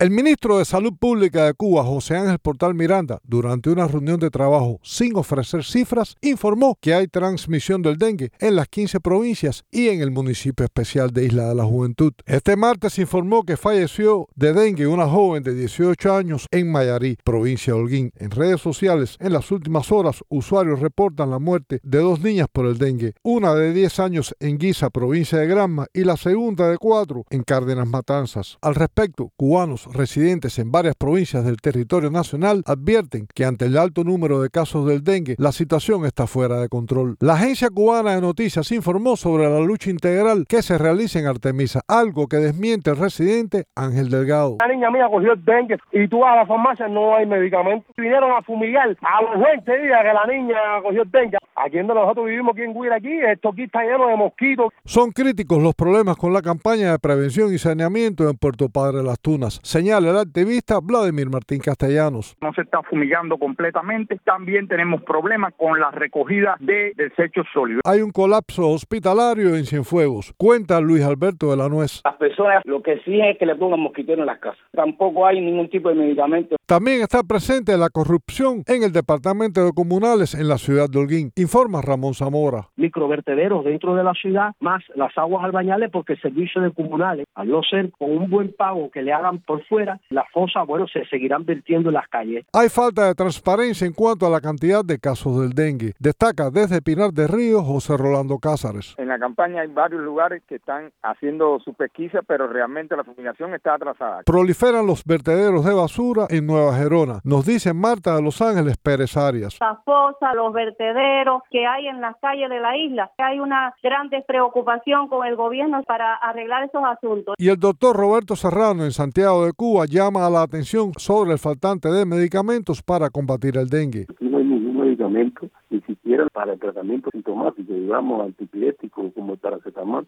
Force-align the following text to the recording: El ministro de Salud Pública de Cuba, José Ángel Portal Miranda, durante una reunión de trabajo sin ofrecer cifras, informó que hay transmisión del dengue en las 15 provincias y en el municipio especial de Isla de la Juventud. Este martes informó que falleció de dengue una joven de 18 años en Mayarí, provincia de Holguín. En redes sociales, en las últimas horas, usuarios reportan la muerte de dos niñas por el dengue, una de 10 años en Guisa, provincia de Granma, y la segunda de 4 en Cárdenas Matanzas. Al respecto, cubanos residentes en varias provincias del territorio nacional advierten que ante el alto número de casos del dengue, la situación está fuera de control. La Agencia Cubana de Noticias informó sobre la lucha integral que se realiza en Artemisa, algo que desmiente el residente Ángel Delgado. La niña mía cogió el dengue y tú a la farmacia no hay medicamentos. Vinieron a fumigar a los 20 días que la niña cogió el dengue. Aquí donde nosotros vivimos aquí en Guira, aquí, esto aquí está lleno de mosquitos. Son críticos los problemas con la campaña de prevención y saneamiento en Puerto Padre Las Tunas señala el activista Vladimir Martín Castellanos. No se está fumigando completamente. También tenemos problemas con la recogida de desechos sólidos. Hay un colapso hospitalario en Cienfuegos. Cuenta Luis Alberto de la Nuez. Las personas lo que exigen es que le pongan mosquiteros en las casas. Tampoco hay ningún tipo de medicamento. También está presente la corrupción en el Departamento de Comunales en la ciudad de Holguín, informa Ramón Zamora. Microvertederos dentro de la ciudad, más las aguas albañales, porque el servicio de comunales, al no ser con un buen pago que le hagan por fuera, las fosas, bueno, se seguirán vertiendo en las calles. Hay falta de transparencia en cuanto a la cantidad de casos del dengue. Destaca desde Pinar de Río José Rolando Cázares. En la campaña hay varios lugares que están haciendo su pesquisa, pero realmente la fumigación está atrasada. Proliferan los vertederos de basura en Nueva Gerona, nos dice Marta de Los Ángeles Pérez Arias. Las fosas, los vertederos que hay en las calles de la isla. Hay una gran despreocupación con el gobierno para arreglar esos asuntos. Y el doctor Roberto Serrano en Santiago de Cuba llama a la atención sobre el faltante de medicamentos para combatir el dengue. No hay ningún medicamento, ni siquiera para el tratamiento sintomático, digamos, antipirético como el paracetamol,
El 0.00 0.10
ministro 0.10 0.56
de 0.56 0.64
Salud 0.64 0.94
Pública 0.98 1.44
de 1.44 1.52
Cuba, 1.52 1.84
José 1.84 2.16
Ángel 2.16 2.38
Portal 2.38 2.74
Miranda, 2.74 3.20
durante 3.22 3.68
una 3.68 3.86
reunión 3.86 4.18
de 4.18 4.30
trabajo 4.30 4.80
sin 4.82 5.14
ofrecer 5.14 5.62
cifras, 5.62 6.16
informó 6.22 6.78
que 6.80 6.94
hay 6.94 7.06
transmisión 7.06 7.82
del 7.82 7.98
dengue 7.98 8.30
en 8.38 8.56
las 8.56 8.66
15 8.68 9.00
provincias 9.00 9.62
y 9.70 9.90
en 9.90 10.00
el 10.00 10.10
municipio 10.10 10.64
especial 10.64 11.10
de 11.10 11.26
Isla 11.26 11.50
de 11.50 11.54
la 11.54 11.66
Juventud. 11.66 12.14
Este 12.24 12.56
martes 12.56 12.98
informó 12.98 13.42
que 13.42 13.58
falleció 13.58 14.26
de 14.36 14.54
dengue 14.54 14.86
una 14.86 15.06
joven 15.06 15.42
de 15.42 15.54
18 15.54 16.14
años 16.14 16.46
en 16.50 16.72
Mayarí, 16.72 17.18
provincia 17.22 17.74
de 17.74 17.80
Holguín. 17.80 18.10
En 18.16 18.30
redes 18.30 18.62
sociales, 18.62 19.18
en 19.20 19.34
las 19.34 19.50
últimas 19.50 19.92
horas, 19.92 20.24
usuarios 20.30 20.80
reportan 20.80 21.30
la 21.30 21.38
muerte 21.38 21.78
de 21.82 21.98
dos 21.98 22.22
niñas 22.22 22.48
por 22.50 22.64
el 22.64 22.78
dengue, 22.78 23.12
una 23.22 23.54
de 23.54 23.74
10 23.74 24.00
años 24.00 24.34
en 24.40 24.56
Guisa, 24.56 24.88
provincia 24.88 25.36
de 25.36 25.46
Granma, 25.46 25.88
y 25.92 26.04
la 26.04 26.16
segunda 26.16 26.70
de 26.70 26.78
4 26.78 27.26
en 27.28 27.42
Cárdenas 27.42 27.86
Matanzas. 27.86 28.56
Al 28.62 28.74
respecto, 28.74 29.30
cubanos 29.36 29.89
residentes 29.92 30.58
en 30.58 30.70
varias 30.70 30.94
provincias 30.94 31.44
del 31.44 31.56
territorio 31.58 32.10
nacional 32.10 32.62
advierten 32.66 33.26
que 33.34 33.44
ante 33.44 33.66
el 33.66 33.76
alto 33.76 34.04
número 34.04 34.40
de 34.40 34.50
casos 34.50 34.86
del 34.86 35.02
dengue, 35.02 35.34
la 35.38 35.52
situación 35.52 36.04
está 36.04 36.26
fuera 36.26 36.60
de 36.60 36.68
control. 36.68 37.16
La 37.20 37.34
Agencia 37.34 37.68
Cubana 37.70 38.14
de 38.14 38.20
Noticias 38.20 38.70
informó 38.72 39.16
sobre 39.16 39.48
la 39.48 39.60
lucha 39.60 39.90
integral 39.90 40.44
que 40.48 40.62
se 40.62 40.78
realiza 40.78 41.18
en 41.18 41.26
Artemisa, 41.26 41.80
algo 41.88 42.26
que 42.28 42.36
desmiente 42.36 42.90
el 42.90 42.96
residente 42.96 43.64
Ángel 43.74 44.10
Delgado. 44.10 44.56
La 44.60 44.68
niña 44.68 44.90
mía 44.90 45.06
cogió 45.10 45.32
el 45.32 45.44
dengue 45.44 45.78
y 45.92 46.08
tú 46.08 46.24
a 46.24 46.36
la 46.36 46.46
farmacia 46.46 46.88
no 46.88 47.14
hay 47.14 47.26
medicamentos. 47.26 47.92
Vinieron 47.96 48.30
a 48.32 48.42
fumigar 48.42 48.96
a 49.00 49.22
los 49.22 49.42
20 49.42 49.78
días 49.82 50.00
que 50.02 50.12
la 50.12 50.26
niña 50.26 50.56
cogió 50.82 51.02
el 51.02 51.10
dengue. 51.10 51.38
Aquí 51.62 51.76
donde 51.76 51.94
nosotros 51.94 52.26
vivimos 52.26 52.52
aquí 52.54 52.62
en 52.62 52.74
Guira, 52.74 52.96
aquí, 52.96 53.12
esto 53.12 53.50
aquí 53.50 53.64
está 53.64 53.82
lleno 53.82 54.08
de 54.08 54.16
mosquitos. 54.16 54.72
Son 54.84 55.10
críticos 55.10 55.62
los 55.62 55.74
problemas 55.74 56.16
con 56.16 56.32
la 56.32 56.40
campaña 56.40 56.92
de 56.92 56.98
prevención 56.98 57.52
y 57.52 57.58
saneamiento 57.58 58.28
en 58.28 58.36
Puerto 58.36 58.68
Padre 58.68 59.02
Las 59.02 59.20
Tunas 59.20 59.60
señala 59.62 60.10
el 60.10 60.16
activista 60.18 60.78
Vladimir 60.82 61.28
Martín 61.30 61.60
Castellanos. 61.60 62.36
No 62.40 62.52
se 62.54 62.62
está 62.62 62.82
fumigando 62.82 63.38
completamente. 63.38 64.18
También 64.24 64.68
tenemos 64.68 65.02
problemas 65.02 65.54
con 65.56 65.78
la 65.78 65.90
recogida 65.90 66.56
de 66.60 66.92
desechos 66.96 67.46
sólidos. 67.52 67.82
Hay 67.84 68.00
un 68.00 68.10
colapso 68.10 68.68
hospitalario 68.68 69.54
en 69.54 69.64
Cienfuegos. 69.64 70.32
Cuenta 70.36 70.80
Luis 70.80 71.04
Alberto 71.04 71.50
de 71.50 71.56
la 71.56 71.68
Nuez. 71.68 72.00
Las 72.04 72.16
personas 72.16 72.62
lo 72.64 72.82
que 72.82 72.94
exigen 72.94 73.26
es 73.26 73.38
que 73.38 73.46
le 73.46 73.54
pongan 73.54 73.80
mosquiteros 73.80 74.20
en 74.20 74.26
las 74.26 74.38
casas. 74.38 74.58
Tampoco 74.72 75.26
hay 75.26 75.40
ningún 75.40 75.68
tipo 75.68 75.88
de 75.88 75.94
medicamento. 75.94 76.56
También 76.66 77.02
está 77.02 77.22
presente 77.22 77.76
la 77.76 77.90
corrupción 77.90 78.62
en 78.66 78.82
el 78.82 78.92
Departamento 78.92 79.64
de 79.64 79.72
Comunales 79.72 80.34
en 80.34 80.48
la 80.48 80.58
ciudad 80.58 80.88
de 80.88 80.98
Holguín, 80.98 81.30
informa 81.50 81.80
Ramón 81.82 82.14
Zamora. 82.14 82.68
Microvertederos 82.76 83.64
dentro 83.64 83.96
de 83.96 84.04
la 84.04 84.14
ciudad, 84.14 84.52
más 84.60 84.84
las 84.94 85.10
aguas 85.18 85.42
albañales, 85.42 85.90
porque 85.90 86.12
el 86.12 86.20
servicio 86.20 86.62
de 86.62 86.70
comunales, 86.70 87.26
al 87.34 87.48
no 87.48 87.60
ser 87.64 87.90
con 87.98 88.08
un 88.16 88.30
buen 88.30 88.52
pago 88.52 88.88
que 88.88 89.02
le 89.02 89.12
hagan 89.12 89.40
por 89.40 89.64
fuera, 89.64 89.98
las 90.10 90.30
fosas, 90.30 90.64
bueno, 90.64 90.86
se 90.86 91.04
seguirán 91.06 91.44
vertiendo 91.44 91.88
en 91.88 91.94
las 91.94 92.06
calles. 92.06 92.46
Hay 92.52 92.68
falta 92.68 93.08
de 93.08 93.16
transparencia 93.16 93.84
en 93.84 93.94
cuanto 93.94 94.26
a 94.26 94.30
la 94.30 94.40
cantidad 94.40 94.84
de 94.84 95.00
casos 95.00 95.40
del 95.40 95.50
dengue. 95.50 95.94
Destaca 95.98 96.50
desde 96.50 96.82
Pinar 96.82 97.10
de 97.10 97.26
Río 97.26 97.62
José 97.64 97.96
Rolando 97.96 98.38
Cázares. 98.38 98.94
En 98.96 99.08
la 99.08 99.18
campaña 99.18 99.62
hay 99.62 99.68
varios 99.68 100.02
lugares 100.02 100.44
que 100.46 100.54
están 100.54 100.92
haciendo 101.02 101.58
su 101.64 101.74
pesquisa, 101.74 102.20
pero 102.24 102.46
realmente 102.46 102.96
la 102.96 103.02
fumigación 103.02 103.54
está 103.54 103.74
atrasada. 103.74 104.22
Proliferan 104.24 104.86
los 104.86 105.04
vertederos 105.04 105.64
de 105.64 105.74
basura 105.74 106.28
en 106.30 106.46
Nueva 106.46 106.76
Gerona, 106.76 107.18
nos 107.24 107.44
dice 107.44 107.74
Marta 107.74 108.14
de 108.14 108.22
Los 108.22 108.40
Ángeles 108.40 108.76
Pérez 108.76 109.16
Arias. 109.16 109.58
Las 109.60 109.82
fosas, 109.84 110.32
los 110.36 110.52
vertederos 110.52 111.39
que 111.50 111.66
hay 111.66 111.86
en 111.86 112.00
las 112.00 112.16
calles 112.18 112.48
de 112.48 112.60
la 112.60 112.76
isla. 112.76 113.10
Hay 113.18 113.40
una 113.40 113.74
gran 113.82 114.08
despreocupación 114.08 115.08
con 115.08 115.26
el 115.26 115.36
gobierno 115.36 115.82
para 115.84 116.14
arreglar 116.14 116.64
esos 116.64 116.82
asuntos. 116.84 117.34
Y 117.38 117.48
el 117.48 117.58
doctor 117.58 117.96
Roberto 117.96 118.36
Serrano 118.36 118.84
en 118.84 118.92
Santiago 118.92 119.46
de 119.46 119.52
Cuba 119.52 119.86
llama 119.86 120.26
a 120.26 120.30
la 120.30 120.42
atención 120.42 120.92
sobre 120.96 121.32
el 121.32 121.38
faltante 121.38 121.88
de 121.88 122.04
medicamentos 122.06 122.82
para 122.82 123.10
combatir 123.10 123.56
el 123.56 123.68
dengue. 123.68 124.06
No 124.20 124.38
hay 124.38 124.44
ningún 124.44 124.80
medicamento, 124.80 125.48
ni 125.70 125.80
siquiera 125.82 126.26
para 126.32 126.52
el 126.52 126.60
tratamiento 126.60 127.10
sintomático, 127.12 127.72
digamos, 127.72 128.24
antipirético 128.24 129.12
como 129.12 129.34
el 129.34 129.38
paracetamol, 129.38 129.98